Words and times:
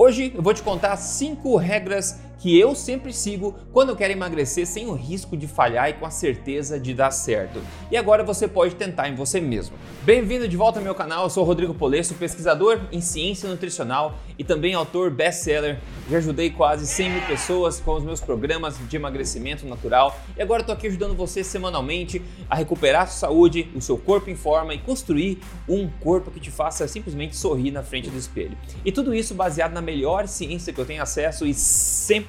Hoje 0.00 0.30
eu 0.32 0.40
vou 0.40 0.54
te 0.54 0.62
contar 0.62 0.96
cinco 0.96 1.56
regras 1.56 2.20
que 2.38 2.58
eu 2.58 2.74
sempre 2.74 3.12
sigo 3.12 3.56
quando 3.72 3.90
eu 3.90 3.96
quero 3.96 4.12
emagrecer 4.12 4.66
sem 4.66 4.86
o 4.86 4.94
risco 4.94 5.36
de 5.36 5.46
falhar 5.48 5.90
e 5.90 5.94
com 5.94 6.06
a 6.06 6.10
certeza 6.10 6.78
de 6.78 6.94
dar 6.94 7.10
certo. 7.10 7.60
E 7.90 7.96
agora 7.96 8.22
você 8.22 8.46
pode 8.46 8.76
tentar 8.76 9.08
em 9.08 9.14
você 9.14 9.40
mesmo. 9.40 9.76
Bem-vindo 10.04 10.46
de 10.48 10.56
volta 10.56 10.78
ao 10.78 10.84
meu 10.84 10.94
canal, 10.94 11.24
eu 11.24 11.30
sou 11.30 11.44
Rodrigo 11.44 11.74
Polesso, 11.74 12.14
pesquisador 12.14 12.80
em 12.92 13.00
ciência 13.00 13.48
nutricional 13.48 14.16
e 14.38 14.44
também 14.44 14.72
autor 14.72 15.10
best-seller. 15.10 15.78
Já 16.08 16.18
ajudei 16.18 16.50
quase 16.50 16.86
100 16.86 17.10
mil 17.10 17.22
pessoas 17.22 17.80
com 17.80 17.94
os 17.94 18.04
meus 18.04 18.20
programas 18.20 18.78
de 18.88 18.96
emagrecimento 18.96 19.66
natural 19.66 20.18
e 20.36 20.40
agora 20.40 20.60
estou 20.60 20.74
aqui 20.74 20.86
ajudando 20.86 21.14
você 21.14 21.42
semanalmente 21.42 22.22
a 22.48 22.54
recuperar 22.54 23.02
a 23.02 23.06
sua 23.06 23.28
saúde, 23.28 23.68
o 23.74 23.80
seu 23.80 23.98
corpo 23.98 24.30
em 24.30 24.36
forma 24.36 24.72
e 24.72 24.78
construir 24.78 25.40
um 25.68 25.88
corpo 25.88 26.30
que 26.30 26.40
te 26.40 26.50
faça 26.50 26.86
simplesmente 26.86 27.36
sorrir 27.36 27.72
na 27.72 27.82
frente 27.82 28.08
do 28.08 28.16
espelho. 28.16 28.56
E 28.84 28.92
tudo 28.92 29.12
isso 29.12 29.34
baseado 29.34 29.72
na 29.72 29.82
melhor 29.82 30.28
ciência 30.28 30.72
que 30.72 30.80
eu 30.80 30.86
tenho 30.86 31.02
acesso 31.02 31.44
e 31.44 31.52
sempre 31.52 32.27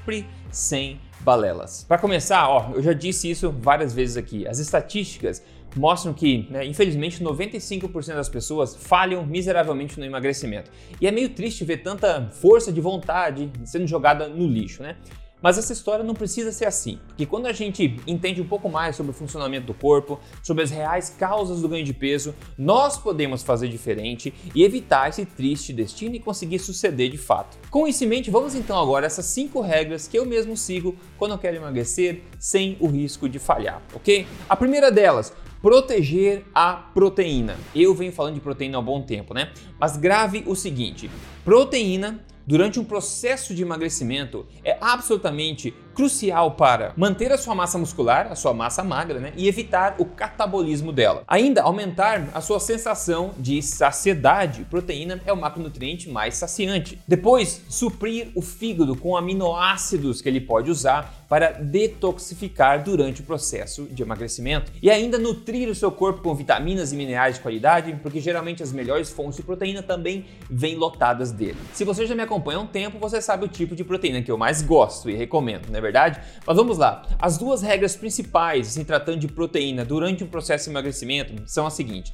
sem 0.52 1.00
balelas. 1.22 1.84
Para 1.88 1.98
começar, 1.98 2.48
ó, 2.50 2.72
eu 2.74 2.82
já 2.82 2.94
disse 2.94 3.30
isso 3.30 3.52
várias 3.52 3.94
vezes 3.94 4.18
aqui. 4.18 4.48
As 4.48 4.60
estatísticas 4.60 5.44
mostram 5.76 6.14
que, 6.14 6.48
né, 6.50 6.66
infelizmente, 6.66 7.24
95% 7.24 8.16
das 8.16 8.30
pessoas 8.30 8.76
falham 8.76 9.26
miseravelmente 9.26 10.00
no 10.00 10.06
emagrecimento. 10.06 10.72
E 11.00 11.08
é 11.08 11.12
meio 11.12 11.30
triste 11.30 11.64
ver 11.64 11.78
tanta 11.78 12.30
força 12.32 12.72
de 12.72 12.82
vontade 12.82 13.52
sendo 13.64 13.86
jogada 13.86 14.28
no 14.28 14.48
lixo, 14.48 14.82
né? 14.82 14.96
Mas 15.42 15.58
essa 15.58 15.72
história 15.72 16.04
não 16.04 16.14
precisa 16.14 16.52
ser 16.52 16.66
assim, 16.66 17.00
porque 17.08 17.26
quando 17.26 17.46
a 17.46 17.54
gente 17.54 18.00
entende 18.06 18.42
um 18.42 18.48
pouco 18.48 18.70
mais 18.70 18.96
sobre 18.96 19.12
o 19.12 19.14
funcionamento 19.14 19.68
do 19.68 19.74
corpo, 19.74 20.20
sobre 20.44 20.64
as 20.64 20.72
reais 20.72 21.10
causas 21.18 21.62
do 21.62 21.70
ganho 21.70 21.86
de 21.86 21.94
peso, 21.94 22.36
nós 22.58 22.98
podemos 22.98 23.42
fazer 23.42 23.70
diferente 23.70 24.34
e 24.54 24.64
evitar 24.64 25.10
esse 25.10 25.26
triste 25.26 25.72
destino 25.72 26.16
e 26.16 26.20
conseguir 26.20 26.60
suceder 26.60 27.10
de 27.10 27.18
fato. 27.18 27.58
Com 27.70 27.88
isso 27.88 28.04
em 28.04 28.08
mente, 28.08 28.30
vamos 28.30 28.56
então 28.56 28.78
agora 28.78 29.06
essas 29.06 29.26
cinco 29.26 29.62
regras 29.62 30.08
que 30.08 30.18
eu 30.18 30.26
mesmo 30.26 30.58
sigo 30.58 30.96
quando 31.18 31.32
eu 31.32 31.38
quero 31.38 31.56
emagrecer 31.56 32.24
sem 32.38 32.76
o 32.80 32.88
risco 32.88 33.30
de 33.30 33.40
falhar, 33.40 33.82
ok? 33.94 34.28
A 34.50 34.56
primeira 34.56 34.92
delas, 34.92 35.34
proteger 35.62 36.46
a 36.54 36.74
proteína. 36.74 37.58
Eu 37.76 37.94
venho 37.94 38.12
falando 38.12 38.36
de 38.36 38.40
proteína 38.40 38.78
há 38.78 38.82
um 38.82 38.84
bom 38.84 39.02
tempo, 39.02 39.34
né? 39.34 39.52
Mas 39.80 39.98
grave 39.98 40.44
o 40.46 40.56
seguinte: 40.56 41.10
proteína 41.44 42.24
durante 42.50 42.80
um 42.80 42.84
processo 42.84 43.54
de 43.54 43.62
emagrecimento 43.62 44.48
é 44.64 44.76
absolutamente 44.82 45.72
crucial 46.00 46.52
para 46.52 46.94
manter 46.96 47.30
a 47.30 47.38
sua 47.38 47.54
massa 47.54 47.78
muscular, 47.78 48.28
a 48.32 48.36
sua 48.36 48.54
massa 48.54 48.82
magra, 48.86 49.20
né, 49.20 49.34
e 49.36 49.50
evitar 49.50 49.96
o 49.98 50.06
catabolismo 50.06 50.94
dela. 50.94 51.24
Ainda 51.28 51.62
aumentar 51.62 52.30
a 52.34 52.40
sua 52.40 52.58
sensação 52.58 53.32
de 53.38 53.62
saciedade. 53.62 54.66
Proteína 54.70 55.20
é 55.26 55.34
o 55.34 55.36
macronutriente 55.36 56.10
mais 56.10 56.36
saciante. 56.36 56.98
Depois, 57.06 57.64
suprir 57.68 58.32
o 58.34 58.42
fígado 58.42 58.96
com 58.96 59.18
aminoácidos 59.18 60.22
que 60.22 60.30
ele 60.30 60.40
pode 60.40 60.72
usar 60.72 61.20
para 61.30 61.52
detoxificar 61.52 62.84
durante 62.84 63.22
o 63.22 63.24
processo 63.24 63.84
de 63.84 64.02
emagrecimento. 64.02 64.72
E 64.82 64.90
ainda 64.90 65.20
nutrir 65.20 65.70
o 65.70 65.76
seu 65.76 65.92
corpo 65.92 66.24
com 66.24 66.34
vitaminas 66.34 66.92
e 66.92 66.96
minerais 66.96 67.36
de 67.36 67.42
qualidade, 67.42 67.96
porque 68.02 68.20
geralmente 68.20 68.64
as 68.64 68.74
melhores 68.74 69.12
fontes 69.12 69.38
de 69.38 69.44
proteína 69.44 69.84
também 69.84 70.26
vêm 70.50 70.76
lotadas 70.76 71.32
dele. 71.32 71.58
Se 71.72 71.86
você 71.86 72.08
já 72.08 72.16
me 72.16 72.24
acompanha 72.24 72.58
há 72.58 72.62
um 72.62 72.68
tempo, 72.68 72.98
você 72.98 73.22
sabe 73.22 73.46
o 73.46 73.48
tipo 73.48 73.76
de 73.76 73.84
proteína 73.84 74.24
que 74.24 74.32
eu 74.32 74.38
mais 74.38 74.64
gosto 74.64 75.08
e 75.10 75.16
recomendo, 75.16 75.70
não 75.70 75.78
é 75.78 75.82
verdade? 75.90 76.20
Mas 76.46 76.56
vamos 76.56 76.78
lá. 76.78 77.06
As 77.20 77.38
duas 77.38 77.62
regras 77.62 77.96
principais, 77.96 78.68
se 78.68 78.86
tratando 78.86 79.20
de 79.20 79.28
proteína 79.28 79.84
durante 79.84 80.24
um 80.24 80.28
processo 80.28 80.66
de 80.66 80.70
emagrecimento, 80.72 81.34
são 81.46 81.66
as 81.66 81.74
seguintes. 81.74 82.14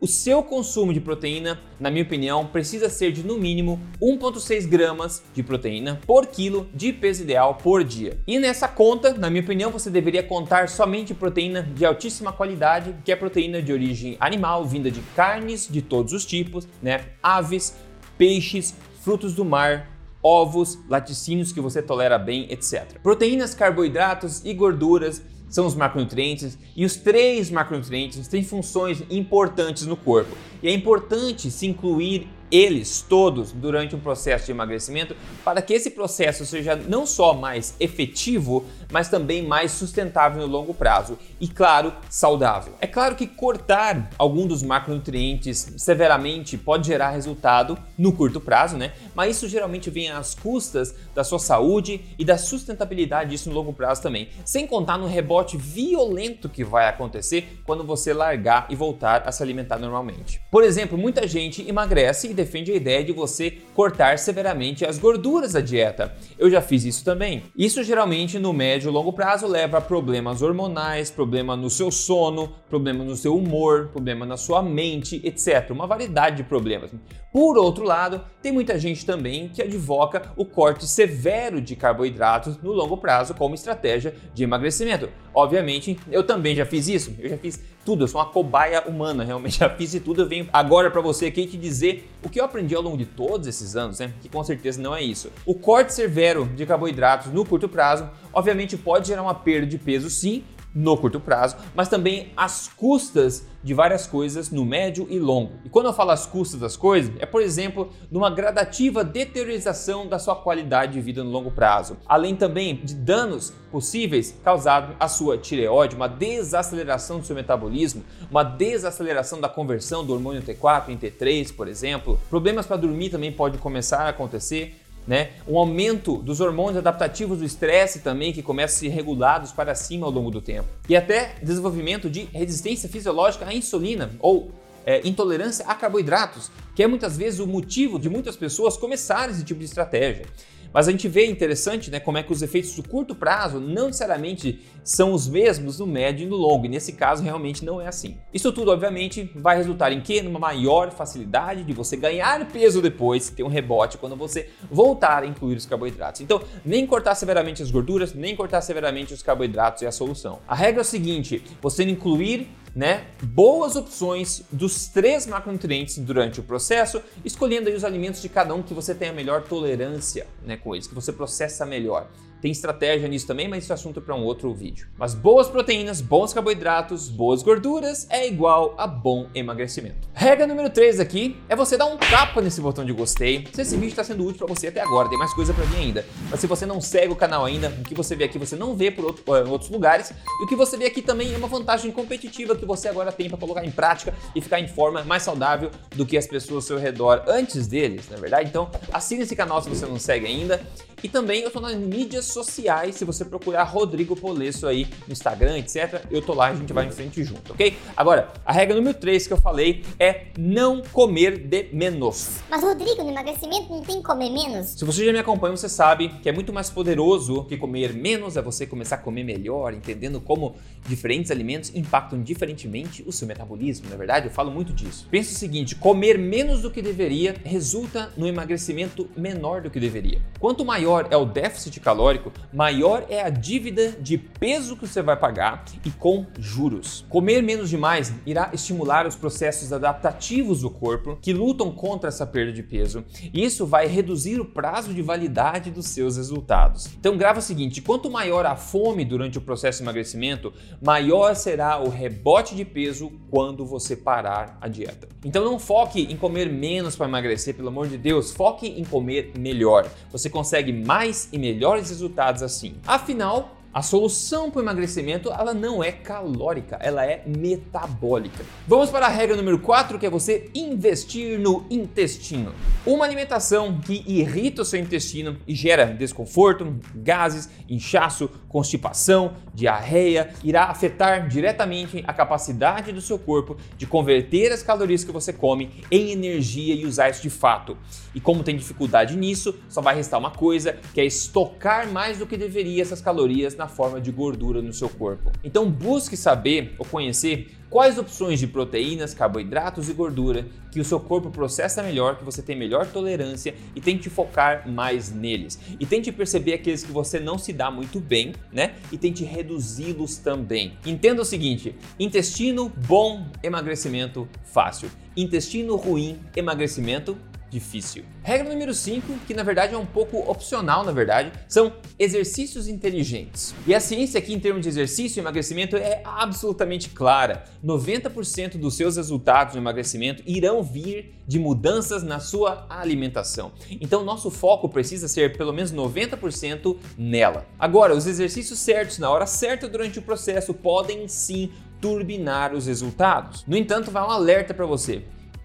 O 0.00 0.06
seu 0.06 0.42
consumo 0.42 0.92
de 0.92 1.00
proteína, 1.00 1.58
na 1.80 1.90
minha 1.90 2.04
opinião, 2.04 2.46
precisa 2.46 2.90
ser 2.90 3.10
de 3.10 3.22
no 3.22 3.38
mínimo 3.38 3.80
1,6 4.02 4.68
gramas 4.68 5.22
de 5.32 5.42
proteína 5.42 5.98
por 6.06 6.26
quilo 6.26 6.68
de 6.74 6.92
peso 6.92 7.22
ideal 7.22 7.54
por 7.54 7.82
dia. 7.82 8.18
E 8.26 8.38
nessa 8.38 8.68
conta, 8.68 9.14
na 9.14 9.30
minha 9.30 9.42
opinião, 9.42 9.70
você 9.70 9.88
deveria 9.88 10.22
contar 10.22 10.68
somente 10.68 11.14
proteína 11.14 11.62
de 11.62 11.86
altíssima 11.86 12.32
qualidade, 12.32 12.94
que 13.02 13.12
é 13.12 13.16
proteína 13.16 13.62
de 13.62 13.72
origem 13.72 14.16
animal, 14.20 14.66
vinda 14.66 14.90
de 14.90 15.00
carnes 15.16 15.66
de 15.70 15.80
todos 15.80 16.12
os 16.12 16.26
tipos, 16.26 16.68
né? 16.82 17.06
Aves, 17.22 17.74
peixes, 18.18 18.74
frutos 19.00 19.32
do 19.34 19.44
mar, 19.44 19.93
ovos, 20.24 20.78
laticínios 20.88 21.52
que 21.52 21.60
você 21.60 21.82
tolera 21.82 22.18
bem, 22.18 22.46
etc. 22.50 22.98
Proteínas, 23.02 23.54
carboidratos 23.54 24.42
e 24.42 24.54
gorduras 24.54 25.22
são 25.50 25.66
os 25.66 25.74
macronutrientes 25.74 26.58
e 26.74 26.84
os 26.84 26.96
três 26.96 27.50
macronutrientes 27.50 28.26
têm 28.26 28.42
funções 28.42 29.04
importantes 29.10 29.86
no 29.86 29.96
corpo. 29.96 30.34
E 30.62 30.68
é 30.68 30.72
importante 30.72 31.50
se 31.50 31.66
incluir 31.66 32.26
eles 32.50 33.04
todos 33.08 33.50
durante 33.52 33.96
um 33.96 34.00
processo 34.00 34.46
de 34.46 34.52
emagrecimento 34.52 35.16
para 35.44 35.60
que 35.60 35.74
esse 35.74 35.90
processo 35.90 36.46
seja 36.46 36.76
não 36.76 37.04
só 37.04 37.34
mais 37.34 37.74
efetivo, 37.80 38.64
mas 38.92 39.08
também 39.08 39.46
mais 39.46 39.72
sustentável 39.72 40.42
no 40.42 40.52
longo 40.52 40.72
prazo 40.72 41.18
e, 41.40 41.48
claro, 41.48 41.92
saudável. 42.08 42.74
É 42.80 42.86
claro 42.86 43.16
que 43.16 43.26
cortar 43.26 44.08
algum 44.16 44.46
dos 44.46 44.62
macronutrientes 44.62 45.74
severamente 45.76 46.56
pode 46.56 46.86
gerar 46.86 47.10
resultado 47.10 47.76
no 47.96 48.12
curto 48.12 48.40
prazo, 48.40 48.76
né? 48.76 48.92
Mas 49.14 49.36
isso 49.36 49.48
geralmente 49.48 49.90
vem 49.90 50.10
às 50.10 50.34
custas 50.34 50.94
da 51.14 51.24
sua 51.24 51.38
saúde 51.38 52.00
e 52.18 52.24
da 52.24 52.36
sustentabilidade 52.36 53.30
disso 53.30 53.48
no 53.48 53.54
longo 53.54 53.72
prazo 53.72 54.02
também, 54.02 54.28
sem 54.44 54.66
contar 54.66 54.98
no 54.98 55.06
rebote 55.06 55.56
violento 55.56 56.48
que 56.48 56.64
vai 56.64 56.88
acontecer 56.88 57.60
quando 57.64 57.84
você 57.84 58.12
largar 58.12 58.66
e 58.68 58.76
voltar 58.76 59.22
a 59.26 59.32
se 59.32 59.42
alimentar 59.42 59.78
normalmente. 59.78 60.40
Por 60.50 60.64
exemplo, 60.64 60.98
muita 60.98 61.26
gente 61.26 61.66
emagrece 61.68 62.28
e 62.28 62.34
defende 62.34 62.72
a 62.72 62.76
ideia 62.76 63.04
de 63.04 63.12
você 63.12 63.58
cortar 63.74 64.18
severamente 64.18 64.84
as 64.84 64.98
gorduras 64.98 65.52
da 65.52 65.60
dieta. 65.60 66.14
Eu 66.38 66.50
já 66.50 66.60
fiz 66.60 66.84
isso 66.84 67.04
também. 67.04 67.44
Isso 67.56 67.82
geralmente 67.82 68.38
no 68.38 68.52
médio 68.52 68.88
e 68.88 68.92
longo 68.92 69.12
prazo 69.12 69.46
leva 69.46 69.78
a 69.78 69.80
problemas 69.80 70.42
hormonais, 70.42 71.10
problema 71.10 71.56
no 71.56 71.70
seu 71.70 71.90
sono, 71.90 72.52
problema 72.68 73.04
no 73.04 73.16
seu 73.16 73.36
humor, 73.36 73.88
problema 73.92 74.26
na 74.26 74.36
sua 74.36 74.62
mente, 74.62 75.20
etc. 75.24 75.70
Uma 75.70 75.86
variedade 75.86 76.38
de 76.38 76.44
problemas. 76.44 76.90
Por 77.32 77.56
outro 77.58 77.83
lado, 77.84 78.22
tem 78.42 78.50
muita 78.50 78.78
gente 78.78 79.06
também 79.06 79.48
que 79.48 79.62
advoca 79.62 80.32
o 80.36 80.44
corte 80.44 80.86
severo 80.86 81.60
de 81.60 81.76
carboidratos 81.76 82.56
no 82.62 82.72
longo 82.72 82.96
prazo 82.96 83.34
como 83.34 83.54
estratégia 83.54 84.14
de 84.34 84.42
emagrecimento. 84.42 85.08
Obviamente, 85.34 85.98
eu 86.10 86.22
também 86.22 86.54
já 86.54 86.64
fiz 86.64 86.88
isso. 86.88 87.14
Eu 87.18 87.28
já 87.28 87.36
fiz 87.36 87.60
tudo, 87.84 88.04
eu 88.04 88.08
sou 88.08 88.20
uma 88.20 88.26
cobaia 88.26 88.82
humana, 88.86 89.22
realmente 89.24 89.58
já 89.58 89.68
fiz 89.68 89.90
de 89.90 90.00
tudo. 90.00 90.22
Eu 90.22 90.28
venho 90.28 90.48
agora 90.52 90.90
para 90.90 91.00
você 91.00 91.26
aqui 91.26 91.46
te 91.46 91.56
dizer 91.56 92.10
o 92.22 92.28
que 92.28 92.40
eu 92.40 92.44
aprendi 92.44 92.74
ao 92.74 92.82
longo 92.82 92.96
de 92.96 93.04
todos 93.04 93.46
esses 93.46 93.76
anos, 93.76 93.98
né? 93.98 94.12
Que 94.20 94.28
com 94.28 94.42
certeza 94.42 94.80
não 94.80 94.94
é 94.94 95.02
isso. 95.02 95.30
O 95.44 95.54
corte 95.54 95.92
severo 95.92 96.46
de 96.56 96.64
carboidratos 96.64 97.32
no 97.32 97.44
curto 97.44 97.68
prazo, 97.68 98.08
obviamente 98.32 98.76
pode 98.76 99.08
gerar 99.08 99.22
uma 99.22 99.34
perda 99.34 99.66
de 99.66 99.78
peso 99.78 100.08
sim, 100.08 100.44
no 100.74 100.96
curto 100.96 101.20
prazo, 101.20 101.56
mas 101.74 101.88
também 101.88 102.32
as 102.36 102.68
custas 102.68 103.46
de 103.62 103.72
várias 103.72 104.06
coisas 104.06 104.50
no 104.50 104.64
médio 104.64 105.06
e 105.08 105.18
longo. 105.18 105.52
E 105.64 105.68
quando 105.70 105.86
eu 105.86 105.92
falo 105.92 106.10
as 106.10 106.26
custas 106.26 106.60
das 106.60 106.76
coisas, 106.76 107.12
é 107.18 107.24
por 107.24 107.40
exemplo, 107.40 107.90
numa 108.10 108.28
gradativa 108.28 109.02
deteriorização 109.02 110.06
da 110.06 110.18
sua 110.18 110.36
qualidade 110.36 110.92
de 110.92 111.00
vida 111.00 111.24
no 111.24 111.30
longo 111.30 111.50
prazo, 111.50 111.96
além 112.06 112.36
também 112.36 112.76
de 112.76 112.94
danos 112.94 113.54
possíveis 113.70 114.38
causados 114.44 114.94
à 115.00 115.08
sua 115.08 115.38
tireoide, 115.38 115.96
uma 115.96 116.08
desaceleração 116.08 117.20
do 117.20 117.26
seu 117.26 117.34
metabolismo, 117.34 118.04
uma 118.30 118.42
desaceleração 118.44 119.40
da 119.40 119.48
conversão 119.48 120.04
do 120.04 120.12
hormônio 120.12 120.42
T4 120.42 120.90
em 120.90 120.98
T3, 120.98 121.54
por 121.54 121.66
exemplo. 121.66 122.20
Problemas 122.28 122.66
para 122.66 122.76
dormir 122.76 123.10
também 123.10 123.32
podem 123.32 123.58
começar 123.58 124.02
a 124.02 124.08
acontecer 124.10 124.83
né? 125.06 125.30
Um 125.46 125.58
aumento 125.58 126.16
dos 126.16 126.40
hormônios 126.40 126.78
adaptativos 126.78 127.38
do 127.38 127.44
estresse 127.44 128.00
também, 128.00 128.32
que 128.32 128.42
começam 128.42 128.76
a 128.76 128.80
ser 128.80 128.88
regulados 128.88 129.52
para 129.52 129.74
cima 129.74 130.06
ao 130.06 130.12
longo 130.12 130.30
do 130.30 130.40
tempo. 130.40 130.68
E 130.88 130.96
até 130.96 131.34
desenvolvimento 131.42 132.08
de 132.08 132.24
resistência 132.32 132.88
fisiológica 132.88 133.46
à 133.46 133.54
insulina 133.54 134.10
ou 134.18 134.50
é, 134.86 135.06
intolerância 135.06 135.64
a 135.66 135.74
carboidratos, 135.74 136.50
que 136.74 136.82
é 136.82 136.86
muitas 136.86 137.16
vezes 137.16 137.40
o 137.40 137.46
motivo 137.46 137.98
de 137.98 138.08
muitas 138.08 138.36
pessoas 138.36 138.76
começarem 138.76 139.34
esse 139.34 139.44
tipo 139.44 139.60
de 139.60 139.66
estratégia. 139.66 140.26
Mas 140.74 140.88
a 140.88 140.90
gente 140.90 141.06
vê 141.06 141.24
interessante 141.24 141.88
né, 141.88 142.00
como 142.00 142.18
é 142.18 142.22
que 142.24 142.32
os 142.32 142.42
efeitos 142.42 142.74
do 142.74 142.82
curto 142.82 143.14
prazo 143.14 143.60
não 143.60 143.86
necessariamente 143.86 144.60
são 144.82 145.12
os 145.12 145.28
mesmos 145.28 145.78
no 145.78 145.86
médio 145.86 146.24
e 146.24 146.28
no 146.28 146.34
longo, 146.34 146.66
e 146.66 146.68
nesse 146.68 146.94
caso 146.94 147.22
realmente 147.22 147.64
não 147.64 147.80
é 147.80 147.86
assim. 147.86 148.18
Isso 148.32 148.52
tudo, 148.52 148.72
obviamente, 148.72 149.30
vai 149.36 149.56
resultar 149.56 149.92
em 149.92 150.00
quê? 150.00 150.20
Numa 150.20 150.40
maior 150.40 150.90
facilidade 150.90 151.62
de 151.62 151.72
você 151.72 151.96
ganhar 151.96 152.44
peso 152.48 152.82
depois, 152.82 153.30
ter 153.30 153.44
um 153.44 153.48
rebote 153.48 153.98
quando 153.98 154.16
você 154.16 154.50
voltar 154.68 155.22
a 155.22 155.26
incluir 155.26 155.54
os 155.54 155.64
carboidratos. 155.64 156.20
Então, 156.20 156.42
nem 156.64 156.84
cortar 156.84 157.14
severamente 157.14 157.62
as 157.62 157.70
gorduras, 157.70 158.12
nem 158.12 158.34
cortar 158.34 158.60
severamente 158.60 159.14
os 159.14 159.22
carboidratos 159.22 159.84
é 159.84 159.86
a 159.86 159.92
solução. 159.92 160.40
A 160.48 160.56
regra 160.56 160.80
é 160.80 160.82
a 160.82 160.84
seguinte: 160.84 161.40
você 161.62 161.84
incluir 161.84 162.48
né, 162.74 163.06
boas 163.22 163.76
opções 163.76 164.42
dos 164.50 164.88
três 164.88 165.26
macronutrientes 165.26 165.96
durante 165.98 166.40
o 166.40 166.42
processo, 166.42 167.00
escolhendo 167.24 167.68
aí 167.68 167.74
os 167.74 167.84
alimentos 167.84 168.20
de 168.20 168.28
cada 168.28 168.54
um 168.54 168.62
que 168.62 168.74
você 168.74 168.94
tem 168.94 169.10
a 169.10 169.12
melhor 169.12 169.42
tolerância 169.42 170.26
né, 170.44 170.56
com 170.56 170.74
eles, 170.74 170.86
que 170.86 170.94
você 170.94 171.12
processa 171.12 171.64
melhor. 171.64 172.08
Tem 172.44 172.52
estratégia 172.52 173.08
nisso 173.08 173.26
também, 173.26 173.48
mas 173.48 173.64
isso 173.64 173.72
é 173.72 173.74
assunto 173.74 174.02
para 174.02 174.14
um 174.14 174.22
outro 174.22 174.52
vídeo. 174.52 174.86
Mas 174.98 175.14
boas 175.14 175.48
proteínas, 175.48 176.02
bons 176.02 176.34
carboidratos, 176.34 177.08
boas 177.08 177.42
gorduras 177.42 178.06
é 178.10 178.28
igual 178.28 178.74
a 178.76 178.86
bom 178.86 179.28
emagrecimento. 179.34 180.06
Regra 180.12 180.46
número 180.46 180.68
3 180.68 181.00
aqui 181.00 181.38
é 181.48 181.56
você 181.56 181.78
dar 181.78 181.86
um 181.86 181.96
tapa 181.96 182.42
nesse 182.42 182.60
botão 182.60 182.84
de 182.84 182.92
gostei. 182.92 183.48
Se 183.50 183.62
esse 183.62 183.74
vídeo 183.76 183.88
está 183.88 184.04
sendo 184.04 184.26
útil 184.26 184.44
para 184.44 184.54
você 184.54 184.66
até 184.66 184.82
agora, 184.82 185.08
tem 185.08 185.16
mais 185.16 185.32
coisa 185.32 185.54
para 185.54 185.64
vir 185.64 185.78
ainda. 185.78 186.04
Mas 186.30 186.38
se 186.38 186.46
você 186.46 186.66
não 186.66 186.82
segue 186.82 187.14
o 187.14 187.16
canal 187.16 187.46
ainda, 187.46 187.70
o 187.80 187.82
que 187.82 187.94
você 187.94 188.14
vê 188.14 188.24
aqui 188.24 188.38
você 188.38 188.56
não 188.56 188.76
vê 188.76 188.90
por 188.90 189.06
outro, 189.06 189.24
uh, 189.26 189.50
outros 189.50 189.70
lugares. 189.70 190.10
E 190.10 190.44
o 190.44 190.46
que 190.46 190.54
você 190.54 190.76
vê 190.76 190.84
aqui 190.84 191.00
também 191.00 191.32
é 191.32 191.38
uma 191.38 191.48
vantagem 191.48 191.90
competitiva 191.90 192.54
que 192.54 192.66
você 192.66 192.88
agora 192.88 193.10
tem 193.10 193.30
para 193.30 193.38
colocar 193.38 193.64
em 193.64 193.70
prática 193.70 194.12
e 194.36 194.42
ficar 194.42 194.60
em 194.60 194.68
forma 194.68 195.02
mais 195.02 195.22
saudável 195.22 195.70
do 195.96 196.04
que 196.04 196.14
as 196.14 196.26
pessoas 196.26 196.56
ao 196.56 196.60
seu 196.60 196.78
redor 196.78 197.22
antes 197.26 197.66
deles, 197.66 198.10
na 198.10 198.18
é 198.18 198.20
verdade? 198.20 198.50
Então, 198.50 198.70
assine 198.92 199.22
esse 199.22 199.34
canal 199.34 199.62
se 199.62 199.70
você 199.70 199.86
não 199.86 199.98
segue 199.98 200.26
ainda. 200.26 200.60
E 201.02 201.08
também 201.08 201.42
eu 201.42 201.50
tô 201.50 201.60
nas 201.60 201.76
mídias 201.76 202.33
sociais, 202.34 202.96
se 202.96 203.04
você 203.04 203.24
procurar 203.24 203.64
Rodrigo 203.64 204.14
Polesso 204.14 204.66
aí 204.66 204.86
no 205.06 205.12
Instagram, 205.12 205.58
etc. 205.58 206.04
Eu 206.10 206.20
tô 206.20 206.34
lá, 206.34 206.48
a 206.48 206.54
gente 206.54 206.72
vai 206.72 206.86
em 206.86 206.90
frente 206.90 207.24
junto, 207.24 207.52
ok? 207.52 207.76
Agora, 207.96 208.32
a 208.44 208.52
regra 208.52 208.76
número 208.76 208.96
3 208.98 209.26
que 209.26 209.32
eu 209.32 209.40
falei 209.40 209.84
é 209.98 210.26
não 210.38 210.82
comer 210.92 211.38
de 211.38 211.68
menos. 211.72 212.40
Mas 212.50 212.62
Rodrigo, 212.62 213.02
no 213.02 213.10
emagrecimento 213.10 213.70
não 213.70 213.82
tem 213.82 213.96
que 213.96 214.02
comer 214.02 214.30
menos? 214.30 214.68
Se 214.70 214.84
você 214.84 215.04
já 215.04 215.12
me 215.12 215.18
acompanha, 215.18 215.56
você 215.56 215.68
sabe 215.68 216.08
que 216.22 216.28
é 216.28 216.32
muito 216.32 216.52
mais 216.52 216.70
poderoso 216.70 217.44
que 217.44 217.56
comer 217.56 217.92
menos, 217.92 218.36
é 218.36 218.42
você 218.42 218.66
começar 218.66 218.96
a 218.96 218.98
comer 218.98 219.24
melhor, 219.24 219.72
entendendo 219.72 220.20
como 220.20 220.56
diferentes 220.86 221.30
alimentos 221.30 221.74
impactam 221.74 222.22
diferentemente 222.22 223.02
o 223.06 223.12
seu 223.12 223.26
metabolismo, 223.26 223.88
na 223.88 223.94
é 223.94 223.98
verdade? 223.98 224.26
Eu 224.26 224.32
falo 224.32 224.50
muito 224.50 224.72
disso. 224.72 225.06
Pensa 225.10 225.32
o 225.32 225.34
seguinte, 225.34 225.74
comer 225.74 226.18
menos 226.18 226.62
do 226.62 226.70
que 226.70 226.82
deveria 226.82 227.34
resulta 227.44 228.12
no 228.16 228.26
emagrecimento 228.26 229.08
menor 229.16 229.62
do 229.62 229.70
que 229.70 229.80
deveria. 229.80 230.20
Quanto 230.38 230.64
maior 230.64 230.84
maior 230.84 231.08
é 231.10 231.16
o 231.16 231.24
déficit 231.24 231.80
calórico, 231.80 232.13
maior 232.52 233.06
é 233.08 233.22
a 233.22 233.30
dívida 233.30 233.92
de 233.92 234.18
peso 234.18 234.76
que 234.76 234.86
você 234.86 235.02
vai 235.02 235.16
pagar 235.16 235.64
e 235.84 235.90
com 235.90 236.26
juros. 236.38 237.04
Comer 237.08 237.42
menos 237.42 237.70
demais 237.70 238.12
irá 238.26 238.50
estimular 238.52 239.06
os 239.06 239.16
processos 239.16 239.72
adaptativos 239.72 240.60
do 240.60 240.70
corpo 240.70 241.18
que 241.20 241.32
lutam 241.32 241.70
contra 241.70 242.08
essa 242.08 242.26
perda 242.26 242.52
de 242.52 242.62
peso, 242.62 243.04
e 243.32 243.44
isso 243.44 243.66
vai 243.66 243.86
reduzir 243.86 244.40
o 244.40 244.44
prazo 244.44 244.94
de 244.94 245.02
validade 245.02 245.70
dos 245.70 245.86
seus 245.86 246.16
resultados. 246.16 246.88
Então 246.98 247.16
grava 247.16 247.38
o 247.38 247.42
seguinte, 247.42 247.82
quanto 247.82 248.10
maior 248.10 248.46
a 248.46 248.56
fome 248.56 249.04
durante 249.04 249.38
o 249.38 249.40
processo 249.40 249.78
de 249.78 249.84
emagrecimento, 249.84 250.52
maior 250.82 251.34
será 251.34 251.80
o 251.82 251.88
rebote 251.88 252.54
de 252.54 252.64
peso 252.64 253.12
quando 253.30 253.64
você 253.64 253.96
parar 253.96 254.58
a 254.60 254.68
dieta. 254.68 255.08
Então 255.24 255.44
não 255.44 255.58
foque 255.58 256.02
em 256.02 256.16
comer 256.16 256.50
menos 256.50 256.96
para 256.96 257.06
emagrecer, 257.06 257.54
pelo 257.54 257.68
amor 257.68 257.88
de 257.88 257.96
Deus, 257.96 258.30
foque 258.30 258.66
em 258.66 258.84
comer 258.84 259.32
melhor. 259.38 259.88
Você 260.12 260.28
consegue 260.28 260.72
mais 260.72 261.28
e 261.32 261.38
melhores 261.38 261.88
resultados 261.88 262.03
assim. 262.42 262.76
Afinal, 262.86 263.56
a 263.74 263.82
solução 263.82 264.52
para 264.52 264.60
o 264.60 264.62
emagrecimento 264.62 265.32
ela 265.32 265.52
não 265.52 265.82
é 265.82 265.90
calórica, 265.90 266.78
ela 266.80 267.04
é 267.04 267.24
metabólica. 267.26 268.44
Vamos 268.68 268.88
para 268.88 269.06
a 269.06 269.08
regra 269.08 269.36
número 269.36 269.58
4, 269.58 269.98
que 269.98 270.06
é 270.06 270.10
você 270.10 270.48
investir 270.54 271.40
no 271.40 271.66
intestino. 271.68 272.54
Uma 272.86 273.04
alimentação 273.04 273.80
que 273.80 274.04
irrita 274.06 274.62
o 274.62 274.64
seu 274.64 274.78
intestino 274.78 275.36
e 275.44 275.56
gera 275.56 275.86
desconforto, 275.86 276.76
gases, 276.94 277.50
inchaço, 277.68 278.30
constipação, 278.48 279.34
diarreia, 279.52 280.30
irá 280.44 280.66
afetar 280.66 281.26
diretamente 281.26 282.04
a 282.06 282.12
capacidade 282.12 282.92
do 282.92 283.00
seu 283.00 283.18
corpo 283.18 283.56
de 283.76 283.86
converter 283.86 284.52
as 284.52 284.62
calorias 284.62 285.02
que 285.02 285.10
você 285.10 285.32
come 285.32 285.70
em 285.90 286.12
energia 286.12 286.74
e 286.76 286.86
usar 286.86 287.08
isso 287.08 287.22
de 287.22 287.30
fato. 287.30 287.76
E 288.14 288.20
como 288.20 288.44
tem 288.44 288.56
dificuldade 288.56 289.16
nisso, 289.16 289.58
só 289.68 289.80
vai 289.80 289.96
restar 289.96 290.20
uma 290.20 290.30
coisa, 290.30 290.78
que 290.92 291.00
é 291.00 291.04
estocar 291.04 291.90
mais 291.90 292.18
do 292.18 292.26
que 292.26 292.36
deveria 292.36 292.80
essas 292.80 293.00
calorias 293.00 293.56
na 293.56 293.63
na 293.64 293.68
forma 293.68 293.98
de 293.98 294.12
gordura 294.12 294.60
no 294.60 294.74
seu 294.74 294.90
corpo. 294.90 295.32
Então 295.42 295.70
busque 295.70 296.18
saber 296.18 296.74
ou 296.78 296.84
conhecer 296.84 297.56
quais 297.70 297.96
opções 297.98 298.38
de 298.38 298.46
proteínas, 298.46 299.14
carboidratos 299.14 299.88
e 299.88 299.94
gordura 299.94 300.46
que 300.70 300.78
o 300.78 300.84
seu 300.84 301.00
corpo 301.00 301.30
processa 301.30 301.82
melhor, 301.82 302.18
que 302.18 302.24
você 302.24 302.42
tem 302.42 302.54
melhor 302.54 302.86
tolerância 302.86 303.54
e 303.74 303.80
tente 303.80 304.10
focar 304.10 304.68
mais 304.68 305.10
neles. 305.10 305.58
E 305.80 305.86
tente 305.86 306.12
perceber 306.12 306.52
aqueles 306.52 306.84
que 306.84 306.92
você 306.92 307.18
não 307.18 307.38
se 307.38 307.54
dá 307.54 307.70
muito 307.70 308.00
bem, 308.00 308.34
né? 308.52 308.74
E 308.92 308.98
tente 308.98 309.24
reduzi-los 309.24 310.18
também. 310.18 310.76
Entenda 310.84 311.22
o 311.22 311.24
seguinte: 311.24 311.74
intestino 311.98 312.70
bom, 312.86 313.26
emagrecimento 313.42 314.28
fácil. 314.44 314.90
Intestino 315.16 315.74
ruim, 315.76 316.18
emagrecimento 316.36 317.16
difícil. 317.54 318.04
Regra 318.22 318.52
número 318.52 318.74
5, 318.74 319.20
que 319.26 319.32
na 319.32 319.44
verdade 319.44 319.74
é 319.74 319.78
um 319.78 319.86
pouco 319.86 320.18
opcional, 320.28 320.84
na 320.84 320.90
verdade, 320.90 321.32
são 321.48 321.72
exercícios 321.98 322.66
inteligentes. 322.66 323.54
E 323.66 323.74
a 323.74 323.80
ciência 323.80 324.18
aqui 324.18 324.34
em 324.34 324.40
termos 324.40 324.62
de 324.62 324.68
exercício 324.68 325.18
e 325.18 325.22
emagrecimento 325.22 325.76
é 325.76 326.02
absolutamente 326.04 326.88
clara. 326.90 327.44
90% 327.64 328.58
dos 328.58 328.74
seus 328.74 328.96
resultados 328.96 329.54
no 329.54 329.60
emagrecimento 329.60 330.22
irão 330.26 330.62
vir 330.62 331.14
de 331.26 331.38
mudanças 331.38 332.02
na 332.02 332.18
sua 332.18 332.66
alimentação. 332.68 333.52
Então 333.80 334.04
nosso 334.04 334.30
foco 334.30 334.68
precisa 334.68 335.06
ser 335.06 335.36
pelo 335.36 335.52
menos 335.52 335.72
90% 335.72 336.76
nela. 336.98 337.46
Agora, 337.58 337.94
os 337.94 338.06
exercícios 338.06 338.58
certos 338.58 338.98
na 338.98 339.08
hora 339.08 339.26
certa 339.26 339.68
durante 339.68 340.00
o 340.00 340.02
processo 340.02 340.52
podem 340.52 341.06
sim 341.06 341.52
turbinar 341.80 342.54
os 342.54 342.66
resultados. 342.66 343.44
No 343.46 343.56
entanto, 343.56 343.90
vai 343.90 344.02
um 344.02 344.10
alerta 344.10 344.52
para 344.52 344.66
você. 344.66 345.04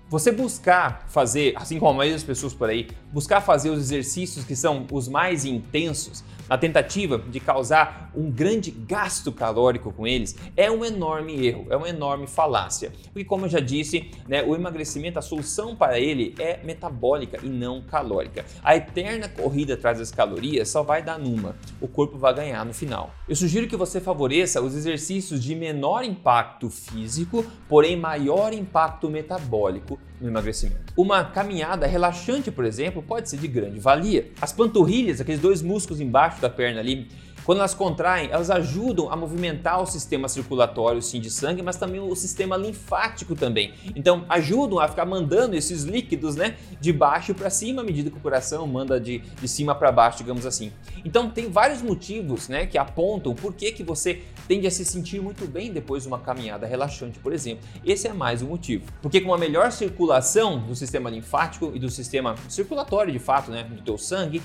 Você 0.09 0.31
buscar 0.31 1.05
fazer, 1.07 1.53
assim 1.55 1.77
como 1.77 1.91
a 1.91 1.93
maioria 1.93 2.15
das 2.15 2.23
pessoas 2.23 2.51
por 2.51 2.67
aí, 2.67 2.87
buscar 3.13 3.41
fazer 3.41 3.69
os 3.69 3.77
exercícios 3.77 4.43
que 4.43 4.55
são 4.55 4.87
os 4.91 5.07
mais 5.07 5.45
intensos, 5.45 6.23
na 6.49 6.57
tentativa 6.57 7.19
de 7.19 7.39
causar 7.39 8.09
um 8.15 8.31
grande 8.31 8.71
gasto 8.71 9.31
calórico 9.31 9.93
com 9.93 10.07
eles, 10.07 10.35
é 10.57 10.71
um 10.71 10.83
enorme 10.83 11.45
erro, 11.45 11.67
é 11.69 11.77
uma 11.77 11.87
enorme 11.87 12.25
falácia. 12.25 12.91
Porque, 13.13 13.23
como 13.23 13.45
eu 13.45 13.49
já 13.49 13.59
disse, 13.59 14.09
né, 14.27 14.41
o 14.43 14.55
emagrecimento, 14.55 15.19
a 15.19 15.21
solução 15.21 15.75
para 15.75 15.99
ele 15.99 16.33
é 16.39 16.59
metabólica 16.63 17.37
e 17.43 17.47
não 17.47 17.83
calórica. 17.83 18.43
A 18.63 18.75
eterna 18.75 19.29
corrida 19.29 19.75
atrás 19.75 19.99
das 19.99 20.09
calorias 20.09 20.69
só 20.69 20.81
vai 20.81 21.03
dar 21.03 21.19
numa, 21.19 21.55
o 21.79 21.87
corpo 21.87 22.17
vai 22.17 22.33
ganhar 22.33 22.65
no 22.65 22.73
final. 22.73 23.11
Eu 23.27 23.35
sugiro 23.35 23.67
que 23.67 23.75
você 23.75 24.01
favoreça 24.01 24.59
os 24.59 24.75
exercícios 24.75 25.43
de 25.43 25.53
menor 25.53 26.03
impacto 26.03 26.67
físico, 26.67 27.45
porém 27.67 27.95
maior 27.95 28.53
impacto 28.53 29.07
metabólico 29.07 29.98
no 30.19 30.27
emagrecimento. 30.27 30.93
Uma 30.97 31.23
caminhada 31.23 31.87
relaxante, 31.87 32.51
por 32.51 32.65
exemplo, 32.65 33.01
pode 33.01 33.29
ser 33.29 33.37
de 33.37 33.47
grande 33.47 33.79
valia. 33.79 34.27
As 34.41 34.51
panturrilhas, 34.51 35.21
aqueles 35.21 35.39
dois 35.39 35.61
músculos 35.61 36.01
embaixo 36.01 36.41
da 36.41 36.49
perna 36.49 36.79
ali, 36.79 37.07
quando 37.49 37.61
elas 37.61 37.73
contraem, 37.73 38.29
elas 38.29 38.51
ajudam 38.51 39.11
a 39.11 39.15
movimentar 39.15 39.81
o 39.81 39.85
sistema 39.87 40.27
circulatório 40.29 41.01
sim 41.01 41.19
de 41.19 41.31
sangue, 41.31 41.63
mas 41.63 41.77
também 41.77 41.99
o 41.99 42.15
sistema 42.15 42.55
linfático 42.55 43.33
também. 43.33 43.73
Então, 43.95 44.23
ajudam 44.29 44.77
a 44.77 44.87
ficar 44.87 45.03
mandando 45.03 45.55
esses 45.55 45.81
líquidos, 45.81 46.35
né, 46.35 46.57
de 46.79 46.93
baixo 46.93 47.33
para 47.33 47.49
cima 47.49 47.81
à 47.81 47.83
medida 47.83 48.11
que 48.11 48.17
o 48.17 48.19
coração 48.19 48.67
manda 48.67 48.99
de, 48.99 49.17
de 49.17 49.47
cima 49.47 49.73
para 49.73 49.91
baixo, 49.91 50.19
digamos 50.19 50.45
assim. 50.45 50.71
Então, 51.03 51.27
tem 51.27 51.49
vários 51.49 51.81
motivos, 51.81 52.47
né, 52.49 52.67
que 52.67 52.77
apontam 52.77 53.33
por 53.33 53.55
que, 53.55 53.71
que 53.71 53.83
você 53.83 54.21
tende 54.47 54.67
a 54.67 54.71
se 54.71 54.85
sentir 54.85 55.19
muito 55.19 55.47
bem 55.47 55.73
depois 55.73 56.03
de 56.03 56.07
uma 56.07 56.19
caminhada 56.19 56.67
relaxante, 56.67 57.17
por 57.17 57.33
exemplo. 57.33 57.67
Esse 57.83 58.07
é 58.07 58.13
mais 58.13 58.43
um 58.43 58.47
motivo. 58.49 58.85
Porque 59.01 59.19
com 59.21 59.29
uma 59.29 59.39
melhor 59.39 59.71
circulação 59.71 60.59
do 60.59 60.75
sistema 60.75 61.09
linfático 61.09 61.71
e 61.73 61.79
do 61.79 61.89
sistema 61.89 62.35
circulatório, 62.47 63.11
de 63.11 63.17
fato, 63.17 63.49
né, 63.49 63.63
do 63.63 63.81
teu 63.81 63.97
sangue, 63.97 64.39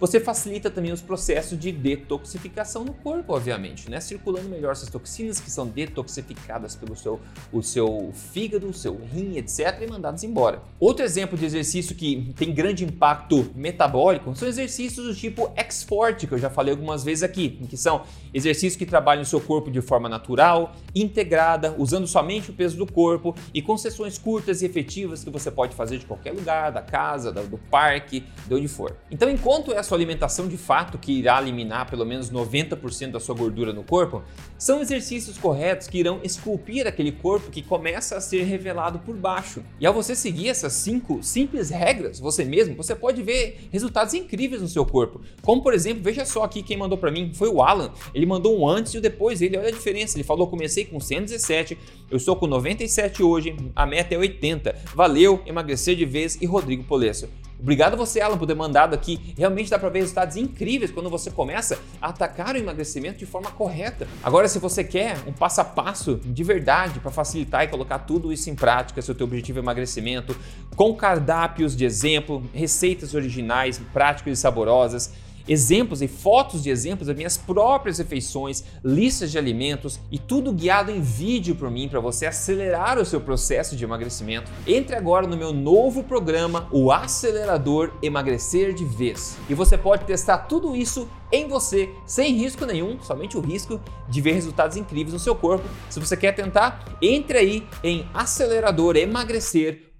você 0.00 0.20
facilita 0.20 0.70
também 0.70 0.92
os 0.92 1.00
processos 1.00 1.58
de 1.58 1.72
detoxificação 1.72 2.84
no 2.84 2.92
corpo, 2.94 3.34
obviamente, 3.34 3.90
né? 3.90 4.00
Circulando 4.00 4.48
melhor 4.48 4.72
essas 4.72 4.88
toxinas 4.88 5.40
que 5.40 5.50
são 5.50 5.66
detoxificadas 5.66 6.74
pelo 6.74 6.96
seu, 6.96 7.20
o 7.52 7.62
seu 7.62 8.10
fígado, 8.32 8.68
o 8.68 8.74
seu 8.74 8.98
rim, 9.12 9.36
etc., 9.36 9.82
e 9.82 9.86
mandadas 9.86 10.22
embora. 10.22 10.62
Outro 10.78 11.04
exemplo 11.04 11.36
de 11.36 11.44
exercício 11.44 11.94
que 11.94 12.32
tem 12.36 12.52
grande 12.52 12.84
impacto 12.84 13.50
metabólico 13.54 14.34
são 14.36 14.48
exercícios 14.48 15.06
do 15.06 15.14
tipo 15.14 15.50
X-Forte, 15.56 16.26
que 16.26 16.34
eu 16.34 16.38
já 16.38 16.50
falei 16.50 16.72
algumas 16.72 17.02
vezes 17.02 17.22
aqui, 17.22 17.50
que 17.68 17.76
são 17.76 18.02
exercícios 18.32 18.76
que 18.76 18.86
trabalham 18.86 19.22
o 19.22 19.26
seu 19.26 19.40
corpo 19.40 19.70
de 19.70 19.80
forma 19.80 20.08
natural, 20.08 20.74
integrada, 20.94 21.74
usando 21.78 22.06
somente 22.06 22.50
o 22.50 22.54
peso 22.54 22.76
do 22.76 22.86
corpo 22.86 23.34
e 23.52 23.60
com 23.60 23.76
sessões 23.76 24.18
curtas 24.18 24.62
e 24.62 24.66
efetivas 24.66 25.24
que 25.24 25.30
você 25.30 25.50
pode 25.50 25.74
fazer 25.74 25.98
de 25.98 26.06
qualquer 26.06 26.32
lugar, 26.32 26.70
da 26.70 26.82
casa, 26.82 27.32
do 27.32 27.58
parque, 27.58 28.24
de 28.46 28.54
onde 28.54 28.68
for. 28.68 28.96
Então, 29.10 29.28
enquanto 29.28 29.72
essa 29.72 29.87
sua 29.88 29.96
alimentação 29.96 30.46
de 30.46 30.58
fato 30.58 30.98
que 30.98 31.12
irá 31.12 31.40
eliminar 31.40 31.88
pelo 31.88 32.04
menos 32.04 32.30
90% 32.30 33.12
da 33.12 33.20
sua 33.20 33.34
gordura 33.34 33.72
no 33.72 33.82
corpo, 33.82 34.22
são 34.58 34.80
exercícios 34.80 35.38
corretos 35.38 35.88
que 35.88 35.98
irão 35.98 36.20
esculpir 36.22 36.86
aquele 36.86 37.10
corpo 37.10 37.50
que 37.50 37.62
começa 37.62 38.16
a 38.16 38.20
ser 38.20 38.42
revelado 38.44 38.98
por 38.98 39.16
baixo. 39.16 39.64
E 39.80 39.86
ao 39.86 39.94
você 39.94 40.14
seguir 40.14 40.48
essas 40.48 40.74
cinco 40.74 41.22
simples 41.22 41.70
regras, 41.70 42.20
você 42.20 42.44
mesmo, 42.44 42.76
você 42.76 42.94
pode 42.94 43.22
ver 43.22 43.68
resultados 43.72 44.12
incríveis 44.12 44.60
no 44.60 44.68
seu 44.68 44.84
corpo. 44.84 45.22
Como 45.42 45.62
por 45.62 45.72
exemplo, 45.72 46.02
veja 46.02 46.24
só 46.26 46.42
aqui 46.42 46.62
quem 46.62 46.76
mandou 46.76 46.98
para 46.98 47.10
mim, 47.10 47.32
foi 47.32 47.48
o 47.48 47.62
Alan. 47.62 47.90
Ele 48.14 48.26
mandou 48.26 48.60
um 48.60 48.68
antes 48.68 48.92
e 48.92 48.98
o 48.98 49.00
depois 49.00 49.40
dele, 49.40 49.56
olha 49.56 49.68
a 49.68 49.72
diferença. 49.72 50.16
Ele 50.16 50.24
falou: 50.24 50.48
comecei 50.48 50.84
com 50.84 51.00
117, 51.00 51.78
eu 52.10 52.16
estou 52.18 52.36
com 52.36 52.46
97 52.46 53.22
hoje, 53.22 53.56
a 53.74 53.86
meta 53.86 54.14
é 54.14 54.18
80. 54.18 54.74
Valeu, 54.94 55.42
emagrecer 55.46 55.96
de 55.96 56.04
vez 56.04 56.36
e 56.40 56.46
Rodrigo 56.46 56.84
Polesso. 56.84 57.28
Obrigado 57.60 57.94
a 57.94 57.96
você, 57.96 58.20
Alan, 58.20 58.38
por 58.38 58.46
ter 58.46 58.54
mandado 58.54 58.94
aqui. 58.94 59.34
Realmente 59.36 59.68
dá 59.68 59.78
para 59.78 59.88
ver 59.88 60.00
resultados 60.00 60.36
incríveis 60.36 60.92
quando 60.92 61.10
você 61.10 61.28
começa 61.28 61.78
a 62.00 62.10
atacar 62.10 62.54
o 62.54 62.58
emagrecimento 62.58 63.18
de 63.18 63.26
forma 63.26 63.50
correta. 63.50 64.06
Agora, 64.22 64.46
se 64.46 64.60
você 64.60 64.84
quer 64.84 65.16
um 65.26 65.32
passo 65.32 65.60
a 65.60 65.64
passo 65.64 66.20
de 66.24 66.44
verdade 66.44 67.00
para 67.00 67.10
facilitar 67.10 67.64
e 67.64 67.68
colocar 67.68 67.98
tudo 68.00 68.32
isso 68.32 68.48
em 68.48 68.54
prática, 68.54 69.02
se 69.02 69.10
o 69.10 69.14
teu 69.14 69.26
objetivo 69.26 69.58
é 69.58 69.62
emagrecimento, 69.62 70.36
com 70.76 70.94
cardápios 70.94 71.74
de 71.74 71.84
exemplo, 71.84 72.44
receitas 72.54 73.12
originais, 73.12 73.80
práticas 73.92 74.38
e 74.38 74.40
saborosas, 74.40 75.12
exemplos 75.48 76.02
e 76.02 76.08
fotos 76.08 76.62
de 76.62 76.70
exemplos 76.70 77.08
das 77.08 77.16
minhas 77.16 77.36
próprias 77.36 77.98
refeições, 77.98 78.62
listas 78.84 79.30
de 79.30 79.38
alimentos 79.38 79.98
e 80.10 80.18
tudo 80.18 80.52
guiado 80.52 80.90
em 80.90 81.00
vídeo 81.00 81.56
por 81.56 81.70
mim 81.70 81.88
para 81.88 82.00
você 82.00 82.26
acelerar 82.26 82.98
o 82.98 83.04
seu 83.04 83.20
processo 83.20 83.74
de 83.74 83.82
emagrecimento. 83.82 84.50
Entre 84.66 84.94
agora 84.94 85.26
no 85.26 85.36
meu 85.36 85.52
novo 85.52 86.02
programa, 86.04 86.68
o 86.70 86.92
Acelerador 86.92 87.92
Emagrecer 88.02 88.74
de 88.74 88.84
Vez. 88.84 89.38
E 89.48 89.54
você 89.54 89.78
pode 89.78 90.04
testar 90.04 90.38
tudo 90.38 90.76
isso 90.76 91.08
em 91.30 91.46
você, 91.46 91.90
sem 92.06 92.34
risco 92.34 92.64
nenhum, 92.64 92.98
somente 93.02 93.36
o 93.36 93.40
risco 93.40 93.80
de 94.08 94.20
ver 94.20 94.32
resultados 94.32 94.76
incríveis 94.76 95.12
no 95.12 95.18
seu 95.18 95.34
corpo. 95.34 95.68
Se 95.90 96.00
você 96.00 96.16
quer 96.16 96.32
tentar, 96.32 96.84
entre 97.02 97.38
aí 97.38 97.66
em 97.82 98.06
Acelerador 98.14 98.96